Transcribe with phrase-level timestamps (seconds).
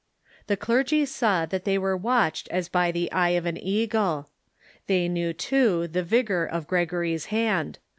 [0.47, 4.29] The clergy saw that they ■were watched as by the eye of an eagle.
[4.87, 7.77] They knew, too, the vigor of Gregory's hand.